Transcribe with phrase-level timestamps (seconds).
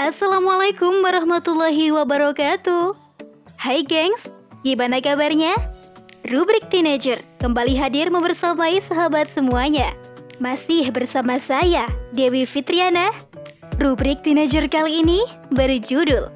[0.00, 2.96] Assalamualaikum warahmatullahi wabarakatuh.
[3.60, 4.24] Hai gengs,
[4.64, 5.52] gimana kabarnya?
[6.24, 9.92] Rubrik Teenager kembali hadir membersamai sahabat semuanya.
[10.40, 11.84] Masih bersama saya,
[12.16, 13.12] Dewi Fitriana.
[13.76, 15.20] Rubrik Teenager kali ini
[15.52, 16.32] berjudul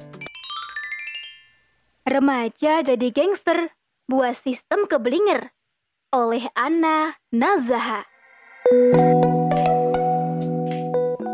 [2.05, 3.73] Remaja jadi gangster,
[4.05, 5.49] buah sistem keblinger
[6.13, 8.05] oleh Anna Nazaha.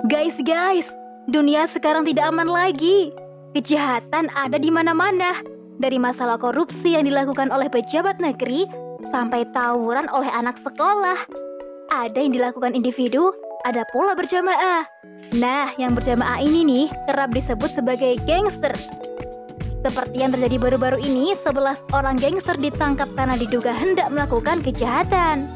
[0.08, 0.88] Guys, guys,
[1.30, 3.14] dunia sekarang tidak aman lagi.
[3.54, 5.44] Kejahatan ada di mana-mana.
[5.82, 8.70] Dari masalah korupsi yang dilakukan oleh pejabat negeri
[9.10, 11.26] sampai tawuran oleh anak sekolah.
[11.92, 13.34] Ada yang dilakukan individu,
[13.66, 14.86] ada pula berjamaah.
[15.42, 18.72] Nah, yang berjamaah ini nih kerap disebut sebagai gangster.
[19.82, 25.50] Seperti yang terjadi baru-baru ini, 11 orang gangster ditangkap karena diduga hendak melakukan kejahatan.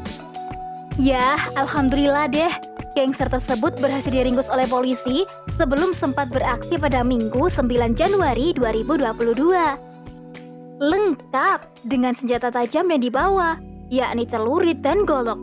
[0.98, 2.50] Ya, alhamdulillah deh,
[2.98, 5.22] gangster tersebut berhasil diringkus oleh polisi
[5.56, 10.76] sebelum sempat beraksi pada Minggu 9 Januari 2022.
[10.76, 13.56] Lengkap dengan senjata tajam yang dibawa,
[13.88, 15.40] yakni celurit dan golok.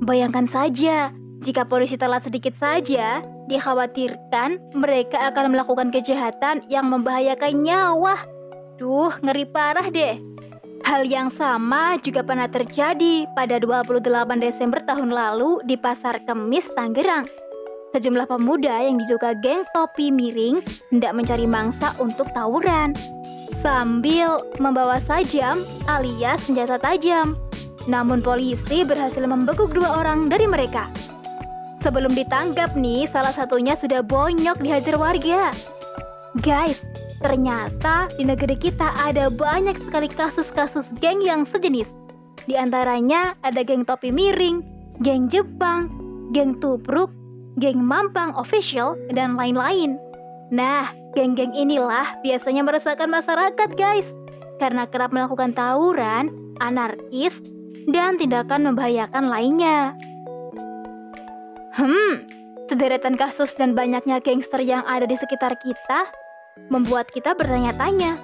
[0.00, 1.12] Bayangkan saja,
[1.44, 3.20] jika polisi telat sedikit saja,
[3.52, 8.16] dikhawatirkan mereka akan melakukan kejahatan yang membahayakan nyawa.
[8.80, 10.16] Duh, ngeri parah deh.
[10.88, 14.08] Hal yang sama juga pernah terjadi pada 28
[14.40, 17.28] Desember tahun lalu di Pasar Kemis, Tangerang.
[17.90, 20.62] Sejumlah pemuda yang diduga geng topi miring
[20.94, 22.94] hendak mencari mangsa untuk tawuran
[23.58, 27.34] sambil membawa sajam alias senjata tajam.
[27.90, 30.86] Namun polisi berhasil membekuk dua orang dari mereka.
[31.80, 35.50] Sebelum ditangkap nih, salah satunya sudah bonyok dihajar warga.
[36.44, 36.84] Guys,
[37.18, 41.88] ternyata di negeri kita ada banyak sekali kasus-kasus geng yang sejenis.
[42.46, 44.60] Di antaranya ada geng topi miring,
[45.00, 45.88] geng Jepang,
[46.36, 47.08] geng tubruk,
[47.58, 49.98] geng mampang official, dan lain-lain.
[50.50, 54.06] Nah, geng-geng inilah biasanya meresahkan masyarakat guys.
[54.58, 57.34] Karena kerap melakukan tawuran, anarkis,
[57.88, 59.94] dan tindakan membahayakan lainnya.
[61.74, 62.26] Hmm,
[62.66, 66.10] sederetan kasus dan banyaknya gangster yang ada di sekitar kita
[66.68, 68.18] membuat kita bertanya-tanya,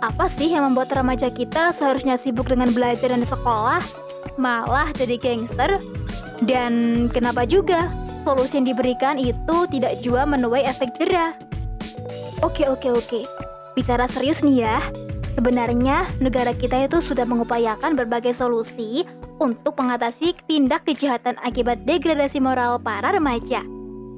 [0.00, 3.82] apa sih yang membuat remaja kita seharusnya sibuk dengan belajar dan sekolah,
[4.40, 5.82] malah jadi gangster?
[6.42, 7.90] Dan kenapa juga
[8.24, 11.36] solusi yang diberikan itu tidak juga menuai efek jerah?
[12.40, 13.20] Oke, oke, oke.
[13.76, 14.80] Bicara serius nih ya.
[15.34, 19.02] Sebenarnya negara kita itu sudah mengupayakan berbagai solusi
[19.42, 23.66] untuk mengatasi tindak kejahatan akibat degradasi moral para remaja.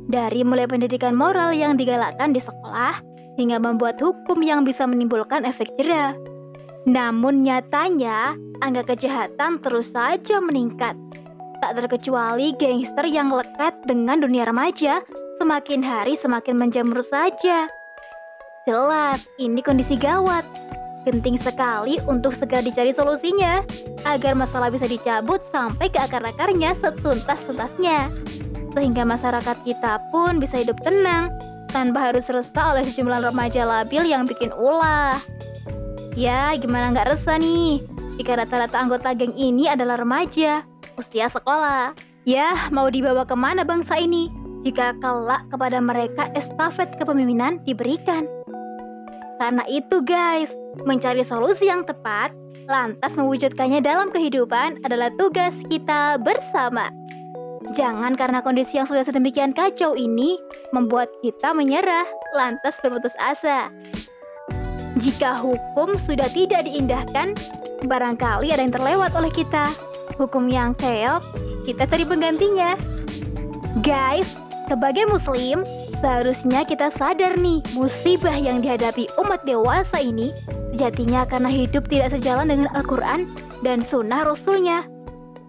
[0.06, 3.02] Dari mulai pendidikan moral yang digalakkan di sekolah
[3.40, 6.14] hingga membuat hukum yang bisa menimbulkan efek jerah.
[6.86, 10.94] Namun nyatanya, angka kejahatan terus saja meningkat.
[11.60, 15.00] Tak terkecuali gangster yang lekat dengan dunia remaja,
[15.40, 17.68] semakin hari semakin menjamur saja.
[18.66, 20.42] Jelas, ini kondisi gawat
[21.06, 23.62] Genting sekali untuk segera dicari solusinya
[24.02, 28.10] agar masalah bisa dicabut sampai ke akar-akarnya setuntas-tuntasnya.
[28.74, 31.30] Sehingga masyarakat kita pun bisa hidup tenang
[31.70, 35.14] tanpa harus resah oleh sejumlah remaja labil yang bikin ulah.
[36.18, 37.86] Ya, gimana nggak resah nih?
[38.18, 41.92] Jika rata-rata anggota geng ini adalah remaja, usia sekolah.
[42.26, 44.28] Ya, mau dibawa ke mana bangsa ini?
[44.66, 48.26] Jika kelak kepada mereka estafet kepemimpinan diberikan.
[49.36, 50.50] Karena itu guys,
[50.88, 52.32] mencari solusi yang tepat,
[52.66, 56.88] lantas mewujudkannya dalam kehidupan adalah tugas kita bersama.
[57.76, 60.40] Jangan karena kondisi yang sudah sedemikian kacau ini
[60.72, 63.68] membuat kita menyerah, lantas berputus asa.
[64.96, 67.36] Jika hukum sudah tidak diindahkan,
[67.84, 69.68] barangkali ada yang terlewat oleh kita.
[70.16, 71.20] Hukum yang keok,
[71.68, 72.72] kita cari penggantinya.
[73.84, 74.32] Guys,
[74.66, 75.60] sebagai muslim,
[75.96, 80.28] Seharusnya kita sadar nih, musibah yang dihadapi umat dewasa ini
[80.76, 83.32] sejatinya karena hidup tidak sejalan dengan Al-Quran
[83.64, 84.84] dan sunnah Rasulnya.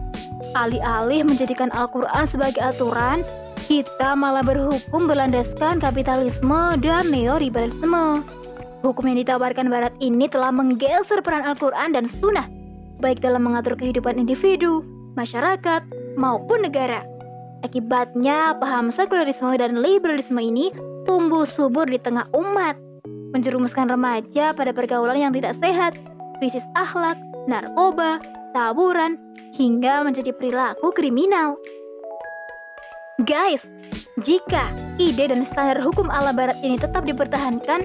[0.55, 3.27] alih-alih menjadikan Al-Quran sebagai aturan,
[3.67, 8.23] kita malah berhukum berlandaskan kapitalisme dan neoliberalisme.
[8.79, 12.47] Hukum yang ditawarkan Barat ini telah menggeser peran Al-Quran dan Sunnah,
[13.03, 14.87] baik dalam mengatur kehidupan individu,
[15.19, 15.83] masyarakat,
[16.15, 17.03] maupun negara.
[17.67, 20.71] Akibatnya, paham sekularisme dan liberalisme ini
[21.03, 22.79] tumbuh subur di tengah umat,
[23.35, 25.99] menjerumuskan remaja pada pergaulan yang tidak sehat,
[26.39, 27.19] krisis akhlak,
[27.51, 28.23] narkoba,
[28.55, 29.19] taburan,
[29.59, 31.59] hingga menjadi perilaku kriminal.
[33.25, 33.65] Guys,
[34.21, 34.69] jika
[35.01, 37.81] ide dan standar hukum ala barat ini tetap dipertahankan,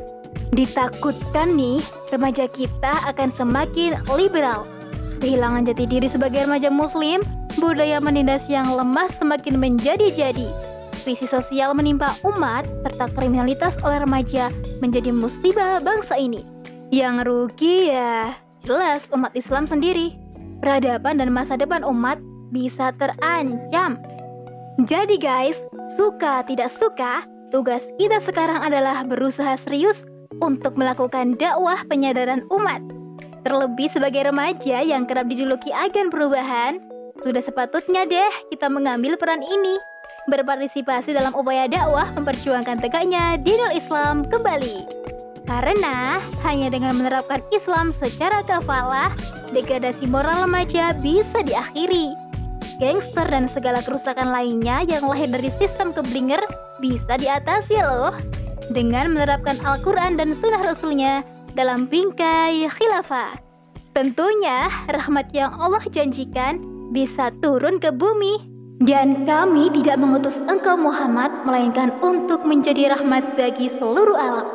[0.53, 1.81] Ditakutkan nih,
[2.13, 4.69] remaja kita akan semakin liberal.
[5.25, 7.25] Kehilangan jati diri sebagai remaja muslim,
[7.57, 10.53] budaya menindas yang lemah semakin menjadi-jadi.
[11.09, 14.53] Krisis sosial menimpa umat, serta kriminalitas oleh remaja
[14.85, 16.45] menjadi musibah bangsa ini.
[16.93, 18.37] Yang rugi ya
[18.69, 20.13] jelas umat Islam sendiri.
[20.61, 22.21] Peradaban dan masa depan umat
[22.53, 23.97] bisa terancam.
[24.81, 25.59] Jadi guys,
[26.01, 30.09] suka tidak suka, tugas kita sekarang adalah berusaha serius
[30.41, 32.81] untuk melakukan dakwah penyadaran umat.
[33.45, 36.81] Terlebih sebagai remaja yang kerap dijuluki agen perubahan,
[37.21, 39.77] sudah sepatutnya deh kita mengambil peran ini,
[40.33, 44.89] berpartisipasi dalam upaya dakwah memperjuangkan tegaknya dinul Islam kembali.
[45.45, 46.17] Karena
[46.49, 49.13] hanya dengan menerapkan Islam secara kafalah,
[49.53, 52.22] degradasi moral remaja bisa diakhiri.
[52.81, 56.41] Gangster dan segala kerusakan lainnya yang lahir dari sistem keblinger
[56.81, 58.15] bisa diatasi loh
[58.71, 63.37] dengan menerapkan Al-Quran dan Sunnah Rasulnya dalam bingkai khilafah.
[63.93, 66.65] Tentunya rahmat yang Allah janjikan
[66.97, 68.41] bisa turun ke bumi
[68.89, 74.49] dan kami tidak mengutus engkau Muhammad melainkan untuk menjadi rahmat bagi seluruh alam.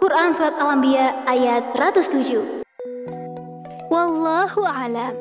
[0.00, 2.64] Quran Surat Al-Anbiya ayat 107
[3.92, 5.12] Wallahu a'lam